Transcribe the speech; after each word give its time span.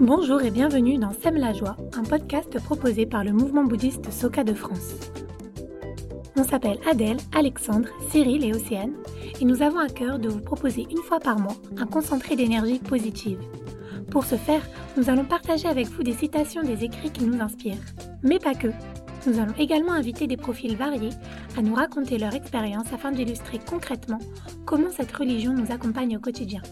Bonjour 0.00 0.42
et 0.42 0.50
bienvenue 0.50 0.98
dans 0.98 1.12
Sème 1.12 1.36
la 1.36 1.52
joie, 1.52 1.76
un 1.94 2.02
podcast 2.02 2.58
proposé 2.64 3.06
par 3.06 3.22
le 3.22 3.32
mouvement 3.32 3.64
bouddhiste 3.64 4.10
Soka 4.10 4.44
de 4.44 4.54
France. 4.54 4.94
On 6.36 6.44
s'appelle 6.44 6.78
Adèle, 6.90 7.18
Alexandre, 7.36 7.88
Cyril 8.10 8.44
et 8.44 8.54
Océane 8.54 8.94
et 9.40 9.44
nous 9.44 9.62
avons 9.62 9.78
à 9.78 9.88
cœur 9.88 10.18
de 10.18 10.28
vous 10.28 10.40
proposer 10.40 10.86
une 10.90 11.02
fois 11.02 11.20
par 11.20 11.38
mois 11.38 11.56
un 11.76 11.86
concentré 11.86 12.34
d'énergie 12.34 12.78
positive. 12.78 13.38
Pour 14.10 14.24
ce 14.24 14.36
faire, 14.36 14.62
nous 14.96 15.10
allons 15.10 15.24
partager 15.24 15.68
avec 15.68 15.86
vous 15.88 16.02
des 16.02 16.14
citations 16.14 16.62
des 16.62 16.82
écrits 16.84 17.10
qui 17.10 17.24
nous 17.24 17.40
inspirent. 17.40 17.76
Mais 18.22 18.38
pas 18.38 18.54
que. 18.54 18.68
Nous 19.26 19.38
allons 19.38 19.54
également 19.58 19.92
inviter 19.92 20.26
des 20.26 20.36
profils 20.36 20.76
variés 20.76 21.10
à 21.56 21.62
nous 21.62 21.74
raconter 21.74 22.18
leur 22.18 22.34
expérience 22.34 22.92
afin 22.92 23.12
d'illustrer 23.12 23.58
concrètement 23.58 24.18
comment 24.64 24.90
cette 24.90 25.12
religion 25.12 25.52
nous 25.52 25.70
accompagne 25.70 26.16
au 26.16 26.20
quotidien. 26.20 26.62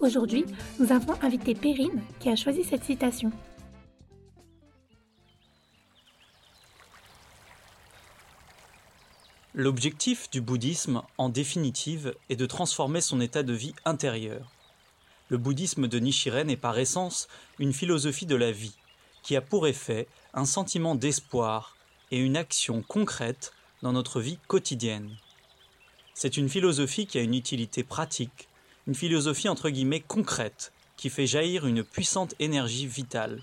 Aujourd'hui, 0.00 0.44
nous 0.78 0.92
avons 0.92 1.14
invité 1.22 1.54
Perrine 1.54 2.02
qui 2.20 2.28
a 2.28 2.36
choisi 2.36 2.64
cette 2.64 2.84
citation. 2.84 3.32
L'objectif 9.54 10.28
du 10.30 10.42
bouddhisme, 10.42 11.02
en 11.16 11.30
définitive, 11.30 12.14
est 12.28 12.36
de 12.36 12.44
transformer 12.44 13.00
son 13.00 13.22
état 13.22 13.42
de 13.42 13.54
vie 13.54 13.74
intérieur. 13.86 14.52
Le 15.30 15.38
bouddhisme 15.38 15.88
de 15.88 15.98
Nichiren 15.98 16.50
est 16.50 16.56
par 16.56 16.78
essence 16.78 17.26
une 17.58 17.72
philosophie 17.72 18.26
de 18.26 18.36
la 18.36 18.52
vie, 18.52 18.76
qui 19.22 19.34
a 19.34 19.40
pour 19.40 19.66
effet 19.66 20.08
un 20.34 20.44
sentiment 20.44 20.94
d'espoir 20.94 21.74
et 22.10 22.18
une 22.18 22.36
action 22.36 22.82
concrète 22.82 23.54
dans 23.80 23.92
notre 23.92 24.20
vie 24.20 24.38
quotidienne. 24.46 25.16
C'est 26.12 26.36
une 26.36 26.50
philosophie 26.50 27.06
qui 27.06 27.16
a 27.16 27.22
une 27.22 27.34
utilité 27.34 27.82
pratique, 27.82 28.48
une 28.86 28.94
philosophie 28.94 29.48
entre 29.48 29.70
guillemets 29.70 30.00
concrète, 30.00 30.72
qui 30.96 31.10
fait 31.10 31.26
jaillir 31.26 31.66
une 31.66 31.84
puissante 31.84 32.34
énergie 32.38 32.86
vitale. 32.86 33.42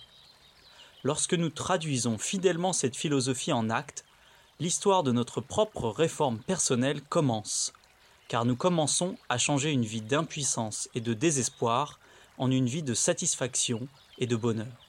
Lorsque 1.04 1.34
nous 1.34 1.50
traduisons 1.50 2.18
fidèlement 2.18 2.74
cette 2.74 2.96
philosophie 2.96 3.52
en 3.52 3.70
actes, 3.70 4.06
l'histoire 4.60 5.04
de 5.04 5.12
notre 5.12 5.42
propre 5.42 5.90
réforme 5.90 6.40
personnelle 6.40 7.02
commence, 7.02 7.74
car 8.28 8.46
nous 8.46 8.56
commençons 8.56 9.18
à 9.30 9.38
changer 9.38 9.72
une 9.72 9.86
vie 9.86 10.02
d'impuissance 10.02 10.90
et 10.96 11.02
de 11.02 11.14
désespoir 11.14 12.00
en 12.38 12.50
une 12.50 12.68
vie 12.68 12.84
de 12.84 12.94
satisfaction 12.94 13.88
et 14.18 14.28
de 14.28 14.36
bonheur. 14.36 14.88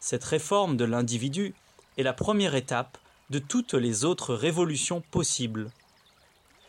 Cette 0.00 0.24
réforme 0.24 0.76
de 0.76 0.84
l'individu 0.84 1.54
est 1.96 2.02
la 2.02 2.12
première 2.12 2.54
étape 2.54 2.98
de 3.30 3.38
toutes 3.38 3.74
les 3.74 4.04
autres 4.04 4.34
révolutions 4.34 5.00
possibles. 5.10 5.70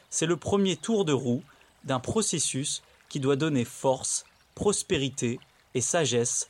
C'est 0.10 0.26
le 0.26 0.38
premier 0.38 0.78
tour 0.78 1.06
de 1.06 1.14
roue 1.14 1.44
d'un 1.84 2.00
processus 2.00 2.82
qui 3.10 3.20
doit 3.20 3.36
donner 3.36 3.66
force, 3.66 4.26
prospérité 4.56 5.40
et 5.74 5.82
sagesse 5.82 6.50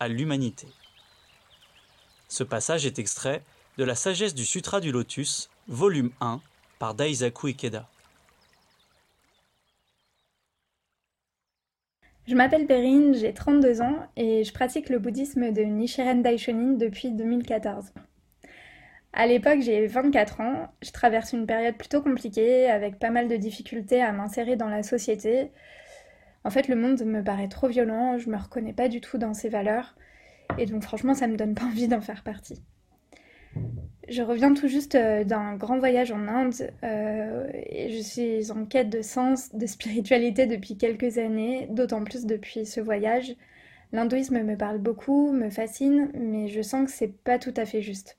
à 0.00 0.08
l'humanité. 0.08 0.66
Ce 2.28 2.42
passage 2.44 2.86
est 2.86 2.98
extrait 2.98 3.42
de 3.78 3.84
la 3.84 3.94
sagesse 3.94 4.34
du 4.34 4.44
Sutra 4.44 4.80
du 4.80 4.92
Lotus, 4.92 5.50
volume 5.68 6.10
1, 6.20 6.40
par 6.78 6.94
Daisaku 6.94 7.48
Ikeda. 7.48 7.88
Je 12.26 12.34
m'appelle 12.34 12.66
Perrine, 12.66 13.14
j'ai 13.14 13.34
32 13.34 13.80
ans 13.80 14.06
et 14.16 14.44
je 14.44 14.52
pratique 14.52 14.88
le 14.88 14.98
bouddhisme 14.98 15.52
de 15.52 15.62
Nichiren 15.62 16.22
Daishonin 16.22 16.74
depuis 16.74 17.10
2014. 17.10 17.92
À 19.14 19.26
l'époque, 19.26 19.60
j'ai 19.60 19.86
24 19.86 20.40
ans, 20.40 20.68
je 20.80 20.90
traverse 20.90 21.34
une 21.34 21.46
période 21.46 21.76
plutôt 21.76 22.00
compliquée 22.00 22.70
avec 22.70 22.98
pas 22.98 23.10
mal 23.10 23.28
de 23.28 23.36
difficultés 23.36 24.00
à 24.00 24.10
m'insérer 24.10 24.56
dans 24.56 24.68
la 24.68 24.82
société. 24.82 25.50
En 26.44 26.50
fait, 26.50 26.66
le 26.66 26.76
monde 26.76 27.02
me 27.04 27.22
paraît 27.22 27.48
trop 27.48 27.68
violent, 27.68 28.16
je 28.18 28.30
me 28.30 28.36
reconnais 28.36 28.72
pas 28.72 28.88
du 28.88 29.00
tout 29.02 29.18
dans 29.18 29.34
ses 29.34 29.50
valeurs 29.50 29.94
et 30.58 30.66
donc 30.66 30.82
franchement, 30.82 31.14
ça 31.14 31.26
me 31.26 31.36
donne 31.36 31.54
pas 31.54 31.64
envie 31.66 31.88
d'en 31.88 32.00
faire 32.00 32.22
partie. 32.22 32.62
Je 34.08 34.22
reviens 34.22 34.52
tout 34.54 34.66
juste 34.66 34.94
euh, 34.94 35.24
d'un 35.24 35.56
grand 35.56 35.78
voyage 35.78 36.10
en 36.10 36.26
Inde 36.26 36.70
euh, 36.82 37.48
et 37.52 37.90
je 37.90 38.02
suis 38.02 38.50
en 38.50 38.64
quête 38.64 38.88
de 38.88 39.02
sens, 39.02 39.54
de 39.54 39.66
spiritualité 39.66 40.46
depuis 40.46 40.76
quelques 40.76 41.18
années, 41.18 41.68
d'autant 41.70 42.02
plus 42.02 42.24
depuis 42.24 42.64
ce 42.66 42.80
voyage. 42.80 43.36
L'hindouisme 43.92 44.42
me 44.42 44.56
parle 44.56 44.78
beaucoup, 44.78 45.32
me 45.32 45.50
fascine, 45.50 46.10
mais 46.14 46.48
je 46.48 46.62
sens 46.62 46.86
que 46.86 46.90
c'est 46.90 47.14
pas 47.22 47.38
tout 47.38 47.54
à 47.56 47.66
fait 47.66 47.82
juste. 47.82 48.16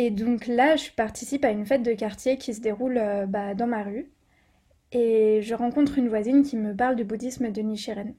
Et 0.00 0.10
donc 0.12 0.46
là, 0.46 0.76
je 0.76 0.92
participe 0.92 1.44
à 1.44 1.50
une 1.50 1.66
fête 1.66 1.82
de 1.82 1.92
quartier 1.92 2.38
qui 2.38 2.54
se 2.54 2.60
déroule 2.60 2.98
euh, 2.98 3.26
bah, 3.26 3.56
dans 3.56 3.66
ma 3.66 3.82
rue. 3.82 4.08
Et 4.92 5.40
je 5.42 5.56
rencontre 5.56 5.98
une 5.98 6.08
voisine 6.08 6.44
qui 6.44 6.56
me 6.56 6.72
parle 6.72 6.94
du 6.94 7.02
bouddhisme 7.02 7.50
de 7.50 7.60
Nichiren. 7.62 8.14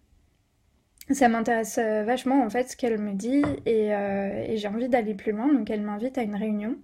Ça 1.09 1.29
m'intéresse 1.29 1.77
euh, 1.77 2.03
vachement 2.03 2.43
en 2.43 2.49
fait 2.49 2.69
ce 2.69 2.75
qu'elle 2.75 2.99
me 2.99 3.13
dit 3.13 3.43
euh, 3.65 4.45
et, 4.45 4.57
j'ai 4.57 4.67
envie 4.67 4.89
d'aller 4.89 5.13
plus 5.13 5.31
loin, 5.31 5.53
donc 5.53 5.69
elle 5.69 5.79
m'invite 5.79 6.17
à 6.17 6.23
une 6.23 6.35
réunion. 6.35 6.75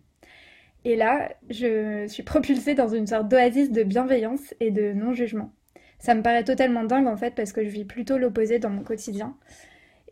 Et 0.85 0.95
là, 0.95 1.29
je 1.49 2.07
suis 2.07 2.23
propulsée 2.23 2.73
dans 2.73 2.87
une 2.87 3.05
sorte 3.05 3.27
d'oasis 3.27 3.71
de 3.71 3.83
bienveillance 3.83 4.53
et 4.61 4.71
de 4.71 4.93
non-jugement. 4.93 5.51
Ça 5.99 6.15
me 6.15 6.21
paraît 6.21 6.45
totalement 6.45 6.85
dingue 6.85 7.07
en 7.07 7.17
fait 7.17 7.35
parce 7.35 7.51
que 7.51 7.65
je 7.65 7.69
vis 7.69 7.83
plutôt 7.83 8.17
l'opposé 8.17 8.59
dans 8.59 8.69
mon 8.69 8.83
quotidien 8.83 9.35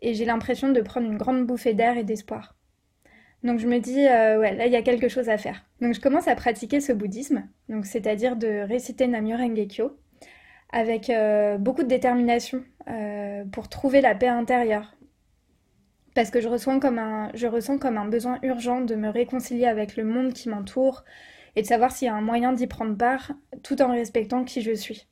et 0.02 0.12
j'ai 0.12 0.26
l'impression 0.26 0.72
de 0.72 0.82
prendre 0.82 1.06
une 1.06 1.16
grande 1.16 1.46
bouffée 1.46 1.72
d'air 1.72 1.96
et 1.96 2.04
d'espoir. 2.04 2.54
Donc 3.44 3.58
je 3.58 3.68
me 3.68 3.78
dis, 3.78 4.06
euh, 4.06 4.40
ouais, 4.40 4.54
là 4.54 4.66
il 4.66 4.72
y 4.72 4.76
a 4.76 4.82
quelque 4.82 5.08
chose 5.08 5.28
à 5.28 5.36
faire. 5.36 5.66
Donc 5.82 5.94
je 5.94 6.00
commence 6.00 6.28
à 6.28 6.34
pratiquer 6.34 6.80
ce 6.80 6.92
bouddhisme, 6.92 7.46
donc 7.68 7.84
c'est-à-dire 7.84 8.36
de 8.36 8.66
réciter 8.66 9.06
Namyo 9.06 9.36
Rengekyo, 9.36 9.98
avec 10.72 11.10
euh, 11.10 11.58
beaucoup 11.58 11.82
de 11.82 11.88
détermination 11.88 12.64
euh, 12.88 13.44
pour 13.52 13.68
trouver 13.68 14.00
la 14.00 14.14
paix 14.14 14.28
intérieure. 14.28 14.96
Parce 16.14 16.30
que 16.30 16.40
je 16.40 16.48
ressens, 16.48 16.80
comme 16.80 16.98
un, 16.98 17.30
je 17.34 17.46
ressens 17.46 17.78
comme 17.78 17.98
un 17.98 18.06
besoin 18.06 18.38
urgent 18.42 18.80
de 18.80 18.94
me 18.94 19.08
réconcilier 19.08 19.66
avec 19.66 19.96
le 19.96 20.04
monde 20.04 20.32
qui 20.32 20.48
m'entoure 20.48 21.04
et 21.54 21.62
de 21.62 21.66
savoir 21.66 21.92
s'il 21.92 22.06
y 22.06 22.08
a 22.08 22.14
un 22.14 22.22
moyen 22.22 22.52
d'y 22.52 22.66
prendre 22.66 22.96
part 22.96 23.32
tout 23.62 23.82
en 23.82 23.90
respectant 23.92 24.44
qui 24.44 24.62
je 24.62 24.72
suis. 24.72 25.06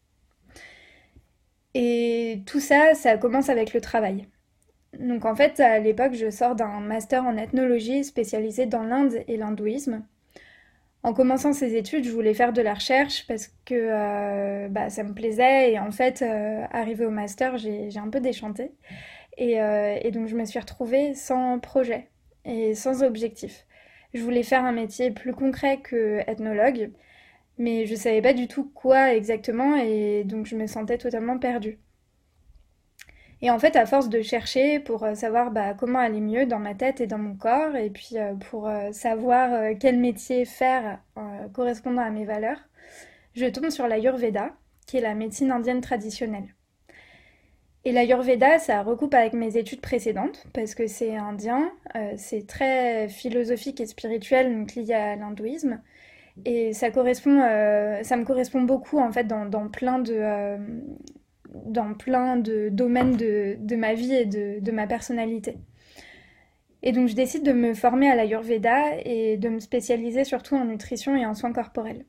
Et 1.74 2.42
tout 2.46 2.60
ça, 2.60 2.94
ça 2.94 3.18
commence 3.18 3.48
avec 3.50 3.74
le 3.74 3.80
travail. 3.80 4.26
Donc 4.98 5.24
en 5.24 5.34
fait, 5.34 5.58
à 5.60 5.78
l'époque, 5.78 6.14
je 6.14 6.30
sors 6.30 6.54
d'un 6.54 6.80
master 6.80 7.24
en 7.24 7.36
ethnologie 7.36 8.04
spécialisé 8.04 8.66
dans 8.66 8.82
l'Inde 8.82 9.24
et 9.28 9.36
l'hindouisme. 9.36 10.04
En 11.04 11.14
commençant 11.14 11.52
ces 11.52 11.74
études, 11.74 12.04
je 12.04 12.12
voulais 12.12 12.34
faire 12.34 12.52
de 12.52 12.62
la 12.62 12.74
recherche 12.74 13.26
parce 13.26 13.48
que 13.64 13.74
euh, 13.74 14.68
bah, 14.68 14.88
ça 14.88 15.02
me 15.02 15.14
plaisait 15.14 15.72
et 15.72 15.78
en 15.78 15.90
fait, 15.90 16.22
euh, 16.22 16.64
arrivé 16.70 17.04
au 17.04 17.10
master, 17.10 17.58
j'ai 17.58 17.90
un 17.96 18.08
peu 18.08 18.20
déchanté. 18.20 18.72
Et, 19.38 19.60
euh, 19.60 19.98
et, 20.02 20.10
donc 20.12 20.28
je 20.28 20.36
me 20.36 20.44
suis 20.44 20.58
retrouvée 20.60 21.14
sans 21.14 21.58
projet 21.58 22.08
et 22.44 22.74
sans 22.74 23.02
objectif. 23.02 23.66
Je 24.14 24.22
voulais 24.22 24.42
faire 24.42 24.64
un 24.64 24.72
métier 24.72 25.10
plus 25.10 25.32
concret 25.32 25.78
que 25.80 26.20
ethnologue, 26.28 26.92
mais 27.58 27.86
je 27.86 27.94
savais 27.96 28.22
pas 28.22 28.34
du 28.34 28.48
tout 28.48 28.70
quoi 28.74 29.14
exactement 29.14 29.76
et 29.76 30.24
donc 30.24 30.46
je 30.46 30.56
me 30.56 30.66
sentais 30.66 30.98
totalement 30.98 31.38
perdue. 31.38 31.78
Et 33.42 33.50
en 33.50 33.58
fait, 33.58 33.74
à 33.74 33.86
force 33.86 34.08
de 34.08 34.22
chercher 34.22 34.78
pour 34.78 35.02
euh, 35.02 35.14
savoir 35.14 35.50
bah, 35.50 35.74
comment 35.74 35.98
aller 35.98 36.20
mieux 36.20 36.46
dans 36.46 36.60
ma 36.60 36.74
tête 36.74 37.00
et 37.00 37.08
dans 37.08 37.18
mon 37.18 37.34
corps, 37.34 37.74
et 37.74 37.90
puis 37.90 38.16
euh, 38.16 38.34
pour 38.34 38.68
euh, 38.68 38.92
savoir 38.92 39.76
quel 39.80 39.98
métier 39.98 40.44
faire 40.44 41.00
correspondant 41.52 42.02
à 42.02 42.10
mes 42.10 42.24
valeurs, 42.24 42.58
je 43.34 43.46
tombe 43.46 43.70
sur 43.70 43.88
l'Ayurveda, 43.88 44.50
qui 44.86 44.98
est 44.98 45.00
la 45.00 45.14
médecine 45.14 45.50
indienne 45.50 45.80
traditionnelle. 45.80 46.54
Et 47.84 47.90
l'Ayurveda, 47.90 48.60
ça 48.60 48.82
recoupe 48.82 49.14
avec 49.14 49.32
mes 49.32 49.56
études 49.56 49.80
précédentes, 49.80 50.46
parce 50.52 50.76
que 50.76 50.86
c'est 50.86 51.16
indien, 51.16 51.72
c'est 52.16 52.46
très 52.46 53.08
philosophique 53.08 53.80
et 53.80 53.86
spirituel, 53.86 54.56
donc 54.56 54.74
lié 54.76 54.94
à 54.94 55.16
l'hindouisme. 55.16 55.80
Et 56.44 56.72
ça 56.72 56.90
correspond, 56.90 57.40
ça 58.02 58.16
me 58.16 58.24
correspond 58.24 58.62
beaucoup 58.62 58.98
en 58.98 59.10
fait 59.10 59.24
dans, 59.24 59.46
dans 59.46 59.68
plein 59.68 59.98
de, 59.98 60.58
dans 61.64 61.94
plein 61.94 62.36
de 62.36 62.68
domaines 62.70 63.16
de, 63.16 63.76
ma 63.76 63.94
vie 63.94 64.14
et 64.14 64.26
de, 64.26 64.70
ma 64.70 64.86
personnalité. 64.86 65.56
Et 66.82 66.92
donc 66.92 67.08
je 67.08 67.14
décide 67.14 67.44
de 67.44 67.52
me 67.52 67.74
former 67.74 68.10
à 68.10 68.16
l'Ayurveda 68.16 68.96
et 69.04 69.36
de 69.36 69.48
me 69.48 69.60
spécialiser 69.60 70.24
surtout 70.24 70.56
en 70.56 70.64
nutrition 70.64 71.14
et 71.16 71.24
en 71.24 71.34
soins 71.34 71.52
corporels. 71.52 72.04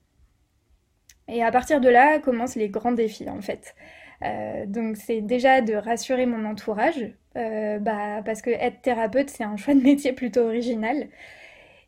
Et 1.27 1.43
à 1.43 1.51
partir 1.51 1.79
de 1.79 1.89
là 1.89 2.19
commencent 2.19 2.55
les 2.55 2.69
grands 2.69 2.91
défis 2.91 3.29
en 3.29 3.41
fait. 3.41 3.75
Euh, 4.23 4.65
donc 4.65 4.97
c'est 4.97 5.21
déjà 5.21 5.61
de 5.61 5.73
rassurer 5.73 6.25
mon 6.25 6.45
entourage, 6.45 7.13
euh, 7.37 7.77
bah, 7.79 8.21
parce 8.23 8.41
que 8.41 8.49
être 8.49 8.81
thérapeute 8.81 9.29
c'est 9.29 9.43
un 9.43 9.57
choix 9.57 9.75
de 9.75 9.81
métier 9.81 10.13
plutôt 10.13 10.41
original. 10.41 11.07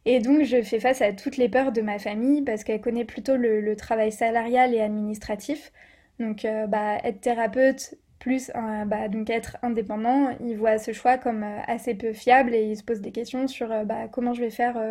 Et 0.06 0.20
donc 0.20 0.44
je 0.44 0.62
fais 0.62 0.80
face 0.80 1.02
à 1.02 1.12
toutes 1.14 1.38
les 1.38 1.50
peurs 1.50 1.72
de 1.72 1.82
ma 1.82 1.98
famille 1.98 2.44
parce 2.44 2.64
qu'elle 2.64 2.82
connaît 2.82 3.06
plutôt 3.06 3.36
le 3.38 3.76
travail 3.76 4.12
salarial 4.12 4.74
et 4.76 4.82
administratif. 4.82 5.72
Donc, 6.20 6.46
euh, 6.46 6.68
bah, 6.68 6.98
être 7.04 7.22
thérapeute 7.22 7.96
plus 8.20 8.50
euh, 8.56 8.86
bah, 8.86 9.10
donc 9.10 9.30
être 9.30 9.58
indépendant, 9.62 10.36
il 10.40 10.58
voit 10.58 10.78
ce 10.78 10.94
choix 10.94 11.18
comme 11.18 11.44
euh, 11.44 11.60
assez 11.68 11.94
peu 11.94 12.14
fiable 12.14 12.56
et 12.56 12.64
il 12.64 12.78
se 12.78 12.84
pose 12.84 13.02
des 13.02 13.12
questions 13.12 13.48
sur 13.48 13.68
bah, 13.86 14.08
comment 14.12 14.34
je 14.34 14.42
vais 14.42 14.50
faire 14.50 14.82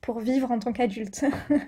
pour 0.00 0.20
vivre 0.20 0.50
en 0.50 0.58
tant 0.58 0.72
qu'adulte. 0.72 1.24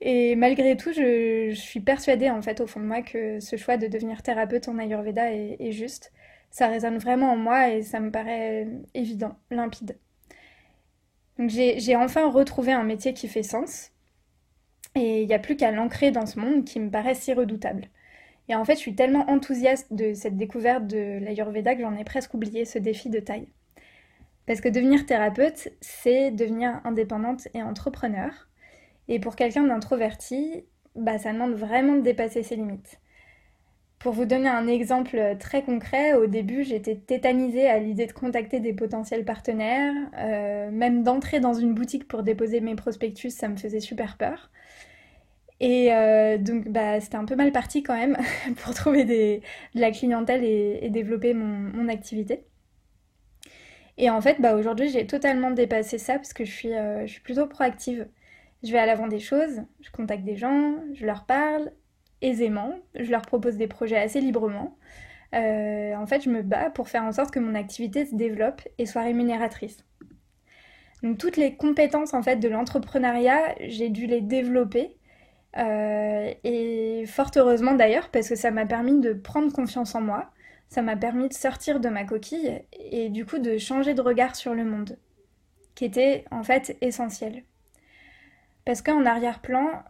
Et 0.00 0.36
malgré 0.36 0.76
tout, 0.76 0.92
je, 0.92 1.52
suis 1.54 1.80
persuadée 1.80 2.28
en 2.28 2.42
fait 2.42 2.60
au 2.60 2.66
fond 2.66 2.80
de 2.80 2.84
moi 2.84 3.00
que 3.00 3.40
ce 3.40 3.56
choix 3.56 3.78
de 3.78 3.86
devenir 3.86 4.22
thérapeute 4.22 4.68
en 4.68 4.78
Ayurveda 4.78 5.32
est, 5.32 5.72
juste. 5.72 6.12
Ça 6.50 6.68
résonne 6.68 6.98
vraiment 6.98 7.32
en 7.32 7.36
moi 7.36 7.70
et 7.70 7.82
ça 7.82 8.00
me 8.00 8.10
paraît 8.10 8.68
évident, 8.92 9.36
limpide. 9.50 9.96
Donc 11.38 11.48
j'ai 11.50 11.96
enfin 11.96 12.30
retrouvé 12.30 12.72
un 12.72 12.84
métier 12.84 13.14
qui 13.14 13.28
fait 13.28 13.42
sens. 13.42 13.93
Et 14.94 15.22
il 15.22 15.26
n'y 15.26 15.34
a 15.34 15.38
plus 15.38 15.56
qu'à 15.56 15.72
l'ancrer 15.72 16.10
dans 16.10 16.26
ce 16.26 16.38
monde 16.38 16.64
qui 16.64 16.78
me 16.80 16.90
paraît 16.90 17.14
si 17.14 17.32
redoutable. 17.32 17.88
Et 18.48 18.54
en 18.54 18.64
fait, 18.64 18.74
je 18.74 18.80
suis 18.80 18.94
tellement 18.94 19.28
enthousiaste 19.30 19.92
de 19.92 20.14
cette 20.14 20.36
découverte 20.36 20.86
de 20.86 21.18
l'Ayurveda 21.18 21.74
que 21.74 21.80
j'en 21.80 21.96
ai 21.96 22.04
presque 22.04 22.34
oublié 22.34 22.64
ce 22.64 22.78
défi 22.78 23.08
de 23.08 23.20
taille. 23.20 23.48
Parce 24.46 24.60
que 24.60 24.68
devenir 24.68 25.06
thérapeute, 25.06 25.68
c'est 25.80 26.30
devenir 26.30 26.80
indépendante 26.84 27.48
et 27.54 27.62
entrepreneur. 27.62 28.30
Et 29.08 29.18
pour 29.18 29.36
quelqu'un 29.36 29.64
d'introverti, 29.64 30.64
bah, 30.94 31.18
ça 31.18 31.32
demande 31.32 31.54
vraiment 31.54 31.96
de 31.96 32.02
dépasser 32.02 32.42
ses 32.42 32.56
limites. 32.56 33.00
Pour 33.98 34.12
vous 34.12 34.26
donner 34.26 34.48
un 34.48 34.66
exemple 34.66 35.18
très 35.40 35.62
concret, 35.62 36.12
au 36.12 36.26
début 36.26 36.62
j'étais 36.62 36.94
tétanisée 36.96 37.68
à 37.68 37.78
l'idée 37.78 38.04
de 38.04 38.12
contacter 38.12 38.60
des 38.60 38.74
potentiels 38.74 39.24
partenaires, 39.24 39.94
euh, 40.18 40.70
même 40.70 41.02
d'entrer 41.02 41.40
dans 41.40 41.54
une 41.54 41.72
boutique 41.72 42.06
pour 42.06 42.22
déposer 42.22 42.60
mes 42.60 42.74
prospectus, 42.74 43.30
ça 43.30 43.48
me 43.48 43.56
faisait 43.56 43.80
super 43.80 44.18
peur. 44.18 44.50
Et 45.60 45.92
euh, 45.92 46.36
donc 46.38 46.68
bah, 46.68 47.00
c'était 47.00 47.16
un 47.16 47.24
peu 47.24 47.36
mal 47.36 47.52
parti 47.52 47.82
quand 47.82 47.96
même 47.96 48.16
pour 48.56 48.74
trouver 48.74 49.04
de 49.04 49.40
la 49.78 49.90
clientèle 49.90 50.44
et, 50.44 50.90
développer 50.90 51.34
mon, 51.34 51.88
activité. 51.88 52.44
Et 53.96 54.10
en 54.10 54.20
fait, 54.20 54.40
bah, 54.40 54.54
aujourd'hui 54.56 54.88
j'ai 54.88 55.06
totalement 55.06 55.50
dépassé 55.50 55.98
ça 55.98 56.14
parce 56.14 56.32
que 56.32 56.44
je 56.44 56.50
suis, 56.50 56.74
euh, 56.74 57.06
je 57.06 57.12
suis 57.12 57.20
plutôt 57.20 57.46
proactive. 57.46 58.08
Je 58.62 58.72
vais 58.72 58.78
à 58.78 58.86
l'avant 58.86 59.08
des 59.08 59.20
choses, 59.20 59.62
je 59.80 59.90
contacte 59.90 60.24
des 60.24 60.36
gens, 60.36 60.76
je 60.94 61.04
leur 61.06 61.26
parle 61.26 61.70
aisément, 62.22 62.78
je 62.94 63.10
leur 63.10 63.22
propose 63.22 63.56
des 63.56 63.66
projets 63.66 63.98
assez 63.98 64.20
librement. 64.20 64.78
Euh, 65.34 65.94
en 65.94 66.06
fait, 66.06 66.22
je 66.22 66.30
me 66.30 66.42
bats 66.42 66.70
pour 66.70 66.88
faire 66.88 67.02
en 67.04 67.12
sorte 67.12 67.30
que 67.30 67.40
mon 67.40 67.54
activité 67.54 68.06
se 68.06 68.14
développe 68.14 68.62
et 68.78 68.86
soit 68.86 69.02
rémunératrice. 69.02 69.84
Donc 71.02 71.18
toutes 71.18 71.36
les 71.36 71.54
compétences 71.56 72.14
en 72.14 72.22
fait 72.22 72.36
de 72.36 72.48
l'entrepreneuriat, 72.48 73.54
j'ai 73.60 73.90
dû 73.90 74.06
les 74.06 74.22
développer 74.22 74.96
et 75.56 77.04
fort 77.06 77.30
heureusement 77.36 77.74
d'ailleurs 77.74 78.08
parce 78.08 78.28
que 78.28 78.34
ça 78.34 78.50
m'a 78.50 78.66
permis 78.66 79.00
de 79.00 79.12
prendre 79.12 79.52
confiance 79.52 79.94
en 79.94 80.00
moi, 80.00 80.30
ça 80.68 80.82
m'a 80.82 80.96
permis 80.96 81.28
de 81.28 81.34
sortir 81.34 81.80
de 81.80 81.88
ma 81.88 82.04
coquille 82.04 82.62
et 82.72 83.08
du 83.08 83.24
coup 83.24 83.38
de 83.38 83.58
changer 83.58 83.94
de 83.94 84.02
regard 84.02 84.34
sur 84.34 84.54
le 84.54 84.64
monde, 84.64 84.98
qui 85.74 85.84
était 85.84 86.24
en 86.30 86.42
fait 86.42 86.76
essentiel. 86.80 87.44
Parce 88.64 88.82
qu'en 88.82 89.04
arrière-plan, 89.04 89.84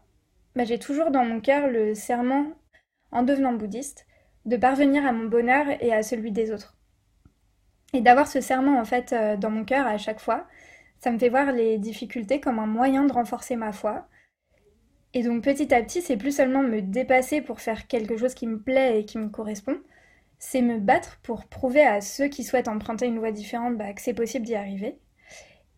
bah, 0.56 0.64
j'ai 0.64 0.78
toujours 0.78 1.10
dans 1.10 1.24
mon 1.24 1.40
cœur 1.40 1.68
le 1.68 1.94
serment, 1.94 2.46
en 3.12 3.22
devenant 3.22 3.52
bouddhiste, 3.52 4.06
de 4.44 4.56
parvenir 4.56 5.06
à 5.06 5.12
mon 5.12 5.24
bonheur 5.24 5.66
et 5.80 5.92
à 5.94 6.02
celui 6.02 6.32
des 6.32 6.52
autres. 6.52 6.76
Et 7.92 8.00
d'avoir 8.00 8.26
ce 8.26 8.40
serment 8.40 8.78
en 8.78 8.84
fait 8.84 9.12
euh, 9.12 9.36
dans 9.36 9.50
mon 9.50 9.64
cœur 9.64 9.86
à 9.86 9.96
chaque 9.98 10.20
fois, 10.20 10.46
ça 10.98 11.10
me 11.10 11.18
fait 11.18 11.28
voir 11.28 11.52
les 11.52 11.78
difficultés 11.78 12.40
comme 12.40 12.58
un 12.58 12.66
moyen 12.66 13.04
de 13.04 13.12
renforcer 13.12 13.56
ma 13.56 13.72
foi. 13.72 14.06
Et 15.14 15.22
donc 15.22 15.44
petit 15.44 15.72
à 15.72 15.80
petit, 15.80 16.02
c'est 16.02 16.16
plus 16.16 16.34
seulement 16.34 16.62
me 16.62 16.82
dépasser 16.82 17.40
pour 17.40 17.60
faire 17.60 17.86
quelque 17.86 18.16
chose 18.16 18.34
qui 18.34 18.48
me 18.48 18.58
plaît 18.58 18.98
et 18.98 19.04
qui 19.04 19.16
me 19.16 19.28
correspond, 19.28 19.78
c'est 20.40 20.60
me 20.60 20.78
battre 20.78 21.20
pour 21.22 21.46
prouver 21.46 21.82
à 21.82 22.00
ceux 22.00 22.26
qui 22.26 22.42
souhaitent 22.42 22.68
emprunter 22.68 23.06
une 23.06 23.20
voie 23.20 23.30
différente 23.30 23.78
bah, 23.78 23.92
que 23.92 24.02
c'est 24.02 24.12
possible 24.12 24.44
d'y 24.44 24.56
arriver 24.56 24.98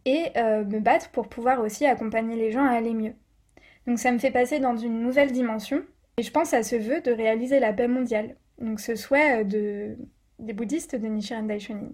et 0.06 0.28
euh, 0.36 0.64
me 0.64 0.80
battre 0.80 1.10
pour 1.10 1.28
pouvoir 1.28 1.60
aussi 1.60 1.84
accompagner 1.84 2.36
les 2.36 2.50
gens 2.50 2.64
à 2.64 2.70
aller 2.70 2.94
mieux. 2.94 3.12
Donc 3.86 3.98
ça 3.98 4.10
me 4.10 4.18
fait 4.18 4.30
passer 4.30 4.58
dans 4.58 4.76
une 4.76 5.02
nouvelle 5.02 5.32
dimension 5.32 5.82
et 6.16 6.22
je 6.22 6.30
pense 6.30 6.54
à 6.54 6.62
ce 6.62 6.76
vœu 6.76 7.02
de 7.02 7.12
réaliser 7.12 7.60
la 7.60 7.74
paix 7.74 7.88
mondiale, 7.88 8.36
donc 8.58 8.80
ce 8.80 8.94
souhait 8.94 9.42
euh, 9.42 9.44
de, 9.44 9.98
des 10.38 10.54
bouddhistes 10.54 10.96
de 10.96 11.06
Nichiren 11.08 11.46
Daishonin. 11.46 11.92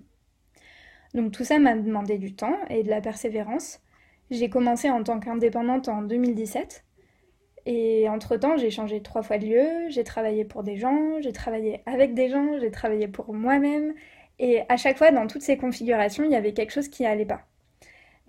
Donc 1.15 1.33
tout 1.33 1.45
ça 1.45 1.59
m'a 1.59 1.75
demandé 1.75 2.19
du 2.19 2.35
temps 2.35 2.57
et 2.71 2.85
de 2.85 2.89
la 2.89 3.01
persévérance. 3.01 3.81
J'ai 4.31 4.49
commencé 4.49 4.89
en 4.89 5.03
tant 5.03 5.19
qu'indépendante 5.19 5.89
en 5.89 6.03
2017 6.03 6.85
et 7.67 8.09
entre-temps 8.09 8.57
j'ai 8.57 8.71
changé 8.71 9.03
trois 9.03 9.23
fois 9.23 9.39
de 9.39 9.47
lieu, 9.47 9.89
j'ai 9.89 10.05
travaillé 10.05 10.45
pour 10.45 10.63
des 10.63 10.77
gens, 10.77 11.21
j'ai 11.21 11.33
travaillé 11.33 11.83
avec 11.87 12.15
des 12.15 12.29
gens, 12.29 12.59
j'ai 12.61 12.71
travaillé 12.71 13.09
pour 13.09 13.33
moi-même 13.35 13.95
et 14.39 14.63
à 14.69 14.77
chaque 14.77 14.99
fois 14.99 15.11
dans 15.11 15.27
toutes 15.27 15.43
ces 15.43 15.57
configurations 15.57 16.25
il 16.25 16.31
y 16.31 16.37
avait 16.37 16.53
quelque 16.53 16.73
chose 16.73 16.89
qui 16.89 17.03
n'allait 17.05 17.27
pas. 17.27 17.43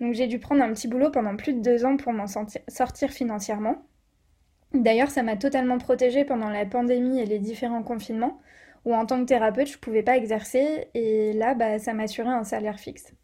Donc 0.00 0.14
j'ai 0.14 0.26
dû 0.26 0.38
prendre 0.38 0.62
un 0.62 0.72
petit 0.72 0.88
boulot 0.88 1.10
pendant 1.10 1.36
plus 1.36 1.54
de 1.54 1.60
deux 1.60 1.84
ans 1.84 1.96
pour 1.96 2.12
m'en 2.12 2.26
sortir 2.26 3.10
financièrement. 3.10 3.86
D'ailleurs, 4.72 5.10
ça 5.10 5.22
m'a 5.22 5.36
totalement 5.36 5.78
protégée 5.78 6.24
pendant 6.24 6.48
la 6.48 6.66
pandémie 6.66 7.20
et 7.20 7.26
les 7.26 7.38
différents 7.38 7.84
confinements, 7.84 8.40
où 8.84 8.92
en 8.92 9.06
tant 9.06 9.20
que 9.20 9.26
thérapeute, 9.26 9.68
je 9.68 9.76
ne 9.76 9.80
pouvais 9.80 10.02
pas 10.02 10.16
exercer, 10.16 10.88
et 10.94 11.32
là, 11.32 11.54
bah, 11.54 11.78
ça 11.78 11.94
m'assurait 11.94 12.28
un 12.28 12.42
salaire 12.42 12.80
fixe. 12.80 13.14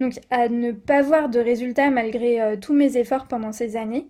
Donc 0.00 0.18
à 0.30 0.48
ne 0.48 0.72
pas 0.72 1.02
voir 1.02 1.28
de 1.28 1.38
résultats 1.38 1.90
malgré 1.90 2.40
euh, 2.40 2.56
tous 2.56 2.72
mes 2.72 2.96
efforts 2.96 3.28
pendant 3.28 3.52
ces 3.52 3.76
années, 3.76 4.08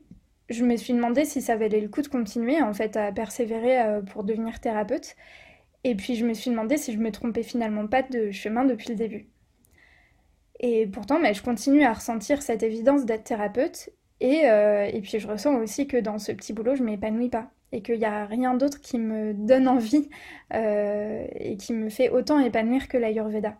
je 0.51 0.65
me 0.65 0.77
suis 0.77 0.93
demandé 0.93 1.25
si 1.25 1.41
ça 1.41 1.57
valait 1.57 1.81
le 1.81 1.89
coup 1.89 2.03
de 2.03 2.09
continuer 2.09 2.61
en 2.61 2.75
fait 2.75 2.97
à 2.97 3.13
persévérer 3.13 3.81
euh, 3.81 4.03
pour 4.03 4.25
devenir 4.25 4.61
thérapeute. 4.61 5.17
Et 5.85 5.95
puis 5.95 6.17
je 6.17 6.27
me 6.27 6.35
suis 6.35 6.51
demandé 6.51 6.77
si 6.77 6.93
je 6.93 6.99
me 6.99 7.11
trompais 7.11 7.43
finalement 7.43 7.87
pas 7.87 8.03
de 8.03 8.31
chemin 8.33 8.65
depuis 8.65 8.91
le 8.91 8.97
début. 8.97 9.29
Et 10.59 10.87
pourtant, 10.87 11.19
mais 11.19 11.33
je 11.33 11.43
continue 11.43 11.85
à 11.85 11.95
ressentir 11.95 12.43
cette 12.43 12.63
évidence 12.63 13.07
d'être 13.07 13.25
thérapeute. 13.25 13.91
Et, 14.21 14.43
euh, 14.45 14.91
puis 15.01 15.19
je 15.19 15.27
ressens 15.27 15.55
aussi 15.57 15.87
que 15.87 15.97
dans 15.97 16.19
ce 16.19 16.33
petit 16.33 16.53
boulot, 16.53 16.75
je 16.75 16.83
m'épanouis 16.83 17.31
pas. 17.31 17.51
Et 17.73 17.83
qu'il 17.83 17.99
n'y 17.99 18.05
a 18.05 18.27
rien 18.27 18.55
d'autre 18.55 18.81
qui 18.81 18.99
me 18.99 19.33
donne 19.33 19.69
envie 19.69 20.11
euh, 20.53 21.25
et 21.35 21.57
qui 21.57 21.73
me 21.73 21.89
fait 21.89 22.11
autant 22.11 22.41
épanouir 22.41 22.89
que 22.89 22.99
l'Ayurveda. 22.99 23.57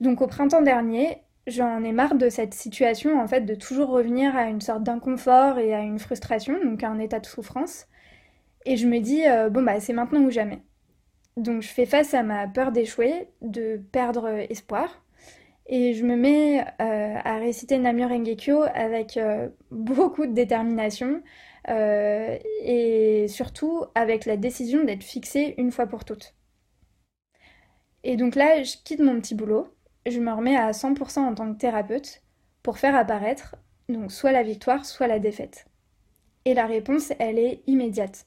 Donc 0.00 0.22
au 0.22 0.26
printemps 0.26 0.62
dernier, 0.62 1.18
j'en 1.48 1.82
ai 1.82 1.92
marre 1.92 2.14
de 2.14 2.28
cette 2.28 2.54
situation, 2.54 3.20
en 3.20 3.26
fait, 3.26 3.42
de 3.42 3.54
toujours 3.54 3.88
revenir 3.88 4.36
à 4.36 4.44
une 4.48 4.60
sorte 4.60 4.82
d'inconfort 4.82 5.58
et 5.58 5.74
à 5.74 5.80
une 5.80 5.98
frustration, 5.98 6.54
donc 6.64 6.82
à 6.82 6.88
un 6.88 6.98
état 6.98 7.20
de 7.20 7.26
souffrance. 7.26 7.86
Et 8.66 8.76
je 8.76 8.86
me 8.86 9.00
dis, 9.00 9.26
euh, 9.26 9.50
bon, 9.50 9.62
bah 9.62 9.80
c'est 9.80 9.92
maintenant 9.92 10.20
ou 10.20 10.30
jamais. 10.30 10.62
Donc 11.36 11.62
je 11.62 11.68
fais 11.68 11.86
face 11.86 12.14
à 12.14 12.22
ma 12.22 12.48
peur 12.48 12.72
d'échouer, 12.72 13.28
de 13.42 13.80
perdre 13.92 14.28
espoir, 14.50 15.04
et 15.66 15.94
je 15.94 16.04
me 16.04 16.16
mets 16.16 16.60
euh, 16.60 17.14
à 17.24 17.38
réciter 17.38 17.78
Namyo 17.78 18.08
Rengekyo 18.08 18.62
avec 18.74 19.16
euh, 19.16 19.48
beaucoup 19.70 20.26
de 20.26 20.32
détermination 20.32 21.22
et 21.70 23.26
surtout 23.28 23.84
avec 23.94 24.24
la 24.24 24.38
décision 24.38 24.84
d'être 24.84 25.02
fixée 25.02 25.54
une 25.58 25.70
fois 25.70 25.86
pour 25.86 26.06
toutes. 26.06 26.34
Et 28.04 28.16
donc 28.16 28.36
là, 28.36 28.62
je 28.62 28.76
quitte 28.84 29.00
mon 29.00 29.20
petit 29.20 29.34
boulot, 29.34 29.68
je 30.10 30.20
me 30.20 30.32
remets 30.32 30.56
à 30.56 30.70
100% 30.70 31.20
en 31.20 31.34
tant 31.34 31.52
que 31.52 31.58
thérapeute 31.58 32.22
pour 32.62 32.78
faire 32.78 32.94
apparaître 32.96 33.56
soit 34.08 34.32
la 34.32 34.42
victoire, 34.42 34.84
soit 34.84 35.06
la 35.06 35.18
défaite. 35.18 35.66
Et 36.44 36.54
la 36.54 36.66
réponse, 36.66 37.12
elle 37.18 37.38
est 37.38 37.62
immédiate. 37.66 38.26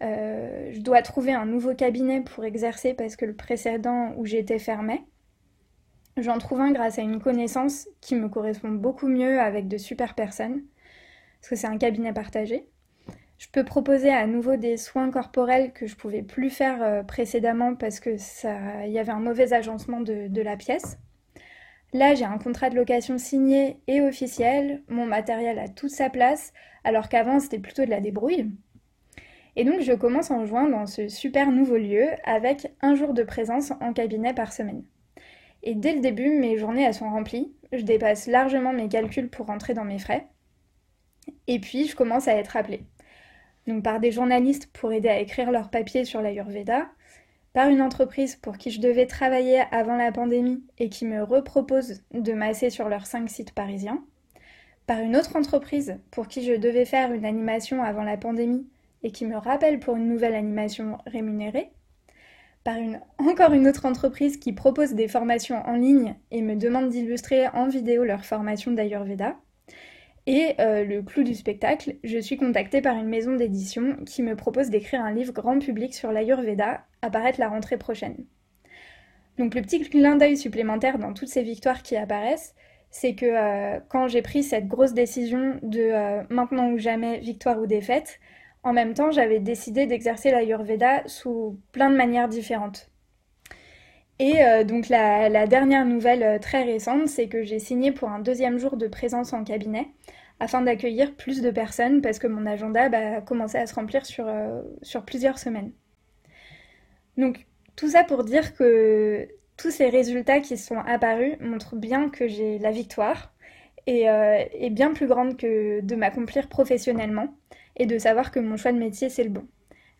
je 0.00 0.80
dois 0.80 1.02
trouver 1.02 1.32
un 1.32 1.46
nouveau 1.46 1.74
cabinet 1.74 2.22
pour 2.22 2.44
exercer 2.44 2.94
parce 2.94 3.16
que 3.16 3.26
le 3.26 3.34
précédent 3.34 4.14
où 4.16 4.26
j'étais 4.26 4.58
fermé. 4.58 5.04
J'en 6.16 6.38
trouve 6.38 6.60
un 6.60 6.72
grâce 6.72 6.98
à 6.98 7.02
une 7.02 7.20
connaissance 7.20 7.88
qui 8.00 8.14
me 8.14 8.28
correspond 8.28 8.70
beaucoup 8.70 9.08
mieux 9.08 9.40
avec 9.40 9.68
de 9.68 9.78
super 9.78 10.14
personnes, 10.14 10.62
parce 11.40 11.50
que 11.50 11.56
c'est 11.56 11.66
un 11.66 11.78
cabinet 11.78 12.12
partagé. 12.12 12.66
Je 13.40 13.48
peux 13.48 13.64
proposer 13.64 14.10
à 14.10 14.26
nouveau 14.26 14.56
des 14.56 14.76
soins 14.76 15.10
corporels 15.10 15.72
que 15.72 15.86
je 15.86 15.96
pouvais 15.96 16.20
plus 16.20 16.50
faire 16.50 16.82
euh, 16.82 17.02
précédemment 17.02 17.74
parce 17.74 17.98
que 17.98 18.18
ça, 18.18 18.84
il 18.84 18.92
y 18.92 18.98
avait 18.98 19.12
un 19.12 19.18
mauvais 19.18 19.54
agencement 19.54 20.02
de, 20.02 20.28
de 20.28 20.42
la 20.42 20.58
pièce. 20.58 20.98
Là, 21.94 22.14
j'ai 22.14 22.26
un 22.26 22.36
contrat 22.36 22.68
de 22.68 22.76
location 22.76 23.16
signé 23.16 23.78
et 23.86 24.02
officiel, 24.02 24.82
mon 24.88 25.06
matériel 25.06 25.58
a 25.58 25.68
toute 25.68 25.88
sa 25.88 26.10
place, 26.10 26.52
alors 26.84 27.08
qu'avant 27.08 27.40
c'était 27.40 27.58
plutôt 27.58 27.86
de 27.86 27.90
la 27.90 28.00
débrouille. 28.00 28.50
Et 29.56 29.64
donc 29.64 29.80
je 29.80 29.94
commence 29.94 30.30
en 30.30 30.44
juin 30.44 30.68
dans 30.68 30.84
ce 30.84 31.08
super 31.08 31.50
nouveau 31.50 31.78
lieu 31.78 32.08
avec 32.24 32.70
un 32.82 32.94
jour 32.94 33.14
de 33.14 33.22
présence 33.22 33.72
en 33.80 33.94
cabinet 33.94 34.34
par 34.34 34.52
semaine. 34.52 34.84
Et 35.62 35.74
dès 35.74 35.94
le 35.94 36.00
début, 36.00 36.38
mes 36.38 36.58
journées, 36.58 36.82
elles 36.82 36.92
sont 36.92 37.08
remplies. 37.08 37.54
Je 37.72 37.84
dépasse 37.84 38.26
largement 38.26 38.74
mes 38.74 38.90
calculs 38.90 39.30
pour 39.30 39.46
rentrer 39.46 39.72
dans 39.72 39.84
mes 39.84 39.98
frais. 39.98 40.26
Et 41.46 41.58
puis, 41.58 41.86
je 41.86 41.96
commence 41.96 42.28
à 42.28 42.34
être 42.34 42.56
appelée. 42.58 42.84
Donc, 43.66 43.82
par 43.82 44.00
des 44.00 44.12
journalistes 44.12 44.70
pour 44.72 44.92
aider 44.92 45.08
à 45.08 45.20
écrire 45.20 45.50
leurs 45.50 45.70
papiers 45.70 46.04
sur 46.04 46.22
l'Ayurveda, 46.22 46.88
par 47.52 47.68
une 47.68 47.82
entreprise 47.82 48.36
pour 48.36 48.58
qui 48.58 48.70
je 48.70 48.80
devais 48.80 49.06
travailler 49.06 49.62
avant 49.72 49.96
la 49.96 50.12
pandémie 50.12 50.62
et 50.78 50.88
qui 50.88 51.04
me 51.04 51.22
repropose 51.22 52.02
de 52.12 52.32
masser 52.32 52.70
sur 52.70 52.88
leurs 52.88 53.06
cinq 53.06 53.28
sites 53.28 53.52
parisiens, 53.52 54.02
par 54.86 55.00
une 55.00 55.16
autre 55.16 55.36
entreprise 55.36 55.98
pour 56.10 56.28
qui 56.28 56.44
je 56.44 56.54
devais 56.54 56.84
faire 56.84 57.12
une 57.12 57.24
animation 57.24 57.82
avant 57.82 58.02
la 58.02 58.16
pandémie 58.16 58.66
et 59.02 59.10
qui 59.10 59.26
me 59.26 59.36
rappelle 59.36 59.80
pour 59.80 59.96
une 59.96 60.08
nouvelle 60.08 60.34
animation 60.34 60.98
rémunérée, 61.06 61.70
par 62.64 62.76
encore 63.18 63.52
une 63.52 63.68
autre 63.68 63.86
entreprise 63.86 64.36
qui 64.36 64.52
propose 64.52 64.94
des 64.94 65.08
formations 65.08 65.62
en 65.66 65.74
ligne 65.74 66.14
et 66.30 66.42
me 66.42 66.56
demande 66.56 66.90
d'illustrer 66.90 67.48
en 67.48 67.68
vidéo 67.68 68.04
leur 68.04 68.24
formation 68.24 68.70
d'Ayurveda. 68.72 69.36
Et 70.26 70.54
euh, 70.60 70.84
le 70.84 71.02
clou 71.02 71.22
du 71.22 71.34
spectacle, 71.34 71.96
je 72.04 72.18
suis 72.18 72.36
contactée 72.36 72.82
par 72.82 72.96
une 72.96 73.08
maison 73.08 73.34
d'édition 73.34 73.96
qui 74.04 74.22
me 74.22 74.36
propose 74.36 74.68
d'écrire 74.68 75.02
un 75.02 75.12
livre 75.12 75.32
grand 75.32 75.58
public 75.58 75.94
sur 75.94 76.12
l'Ayurveda, 76.12 76.84
apparaître 77.02 77.40
la 77.40 77.48
rentrée 77.48 77.78
prochaine. 77.78 78.24
Donc 79.38 79.54
le 79.54 79.62
petit 79.62 79.80
clin 79.80 80.16
d'œil 80.16 80.36
supplémentaire 80.36 80.98
dans 80.98 81.14
toutes 81.14 81.28
ces 81.28 81.42
victoires 81.42 81.82
qui 81.82 81.96
apparaissent, 81.96 82.54
c'est 82.90 83.14
que 83.14 83.24
euh, 83.26 83.80
quand 83.88 84.08
j'ai 84.08 84.20
pris 84.20 84.42
cette 84.42 84.66
grosse 84.66 84.92
décision 84.92 85.58
de 85.62 85.80
euh, 85.80 86.22
maintenant 86.28 86.70
ou 86.70 86.78
jamais, 86.78 87.20
victoire 87.20 87.58
ou 87.58 87.66
défaite, 87.66 88.20
en 88.62 88.74
même 88.74 88.92
temps 88.92 89.10
j'avais 89.10 89.40
décidé 89.40 89.86
d'exercer 89.86 90.30
l'Ayurveda 90.30 91.02
sous 91.06 91.58
plein 91.72 91.88
de 91.88 91.96
manières 91.96 92.28
différentes. 92.28 92.90
Et 94.22 94.64
donc 94.64 94.90
la, 94.90 95.46
dernière 95.46 95.86
nouvelle 95.86 96.38
très 96.40 96.62
récente, 96.62 97.08
c'est 97.08 97.26
que 97.26 97.42
j'ai 97.42 97.58
signé 97.58 97.90
pour 97.90 98.10
un 98.10 98.18
deuxième 98.18 98.58
jour 98.58 98.76
de 98.76 98.86
présence 98.86 99.32
en 99.32 99.44
cabinet 99.44 99.88
afin 100.40 100.62
d'accueillir 100.62 101.14
plus 101.14 101.42
de 101.42 101.50
personnes 101.50 102.00
parce 102.00 102.18
que 102.18 102.26
mon 102.26 102.46
agenda 102.46 102.88
bah, 102.88 103.16
a 103.16 103.20
commencé 103.20 103.58
à 103.58 103.66
se 103.66 103.74
remplir 103.74 104.06
sur, 104.06 104.26
euh, 104.26 104.62
sur 104.82 105.04
plusieurs 105.04 105.38
semaines. 105.38 105.72
Donc 107.18 107.46
tout 107.76 107.90
ça 107.90 108.02
pour 108.04 108.24
dire 108.24 108.54
que 108.54 109.28
tous 109.56 109.70
ces 109.70 109.90
résultats 109.90 110.40
qui 110.40 110.56
sont 110.56 110.78
apparus 110.78 111.36
montrent 111.40 111.76
bien 111.76 112.08
que 112.08 112.26
j'ai 112.26 112.58
la 112.58 112.70
victoire 112.70 113.34
et 113.86 114.08
euh, 114.08 114.42
est 114.52 114.70
bien 114.70 114.92
plus 114.92 115.06
grande 115.06 115.36
que 115.36 115.80
de 115.80 115.94
m'accomplir 115.94 116.48
professionnellement 116.48 117.34
et 117.76 117.86
de 117.86 117.98
savoir 117.98 118.30
que 118.30 118.40
mon 118.40 118.56
choix 118.56 118.72
de 118.72 118.78
métier 118.78 119.10
c'est 119.10 119.24
le 119.24 119.30
bon. 119.30 119.46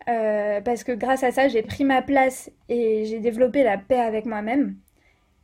Euh, 0.08 0.60
parce 0.62 0.82
que 0.82 0.92
grâce 0.92 1.22
à 1.22 1.30
ça 1.30 1.48
j'ai 1.48 1.62
pris 1.62 1.84
ma 1.84 2.00
place 2.00 2.50
et 2.70 3.04
j'ai 3.04 3.20
développé 3.20 3.62
la 3.62 3.76
paix 3.76 4.00
avec 4.00 4.24
moi-même 4.24 4.76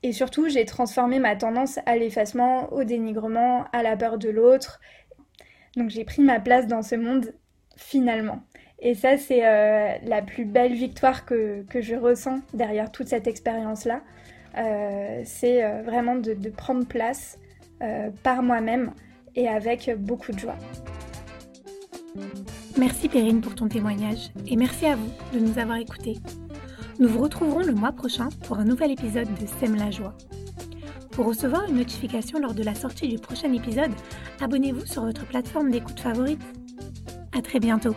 et 0.03 0.13
surtout, 0.13 0.49
j'ai 0.49 0.65
transformé 0.65 1.19
ma 1.19 1.35
tendance 1.35 1.81
à 1.85 1.97
l'effacement, 1.97 2.73
au 2.73 2.85
dénigrement, 2.85 3.65
à 3.73 3.83
la 3.83 3.97
peur 3.97 4.19
de 4.19 4.29
l'autre. 4.29 4.81
Donc 5.77 5.91
j'ai 5.91 6.05
pris 6.05 6.23
ma 6.23 6.39
place 6.39 6.69
dans 6.69 6.83
ce 6.83 6.95
monde 6.95 7.35
finalement. 7.77 8.41
Et 8.79 8.95
ça, 8.95 9.17
c'est 9.17 9.45
euh, 9.45 9.97
la 10.05 10.23
plus 10.23 10.45
belle 10.45 10.75
victoire 10.75 11.25
que, 11.25 11.65
je 11.75 11.97
ressens 11.97 12.41
derrière 12.55 12.93
toute 12.93 13.09
cette 13.09 13.27
expérience-là. 13.27 14.03
Euh, 14.59 15.23
c'est 15.25 15.83
vraiment 15.83 16.15
de, 16.15 16.35
prendre 16.51 16.87
place 16.87 17.39
par 18.23 18.45
moi-même 18.45 18.93
et 19.35 19.49
avec 19.49 19.91
beaucoup 19.99 20.31
de 20.31 20.39
joie. 20.39 20.57
Merci 22.79 23.09
Perrine 23.09 23.41
pour 23.41 23.55
ton 23.55 23.69
témoignage 23.69 24.31
et 24.47 24.55
merci 24.55 24.85
à 24.85 24.97
vous 24.97 25.11
de 25.33 25.39
nous 25.39 25.59
avoir 25.59 25.79
écoutés. 25.79 26.19
Nous 26.99 27.09
vous 27.09 27.23
retrouverons 27.23 27.61
le 27.61 27.73
mois 27.73 27.93
prochain 27.93 28.29
pour 28.47 28.59
un 28.59 28.65
nouvel 28.65 28.91
épisode 28.91 29.29
de 29.33 29.47
Sème 29.59 29.77
la 29.77 29.91
joie. 29.91 30.15
Pour 31.13 31.27
recevoir 31.27 31.65
une 31.65 31.77
notification 31.77 32.39
lors 32.39 32.53
de 32.53 32.63
la 32.63 32.75
sortie 32.75 33.09
du 33.09 33.19
prochain 33.19 33.51
épisode, 33.55 33.93
abonnez-vous 34.41 34.85
sur 34.85 35.05
votre 35.07 35.27
plateforme 35.27 35.71
d'écoute 35.71 35.99
favorite. 35.99 36.43
À 37.33 37.41
très 37.41 37.61
bientôt. 37.61 37.95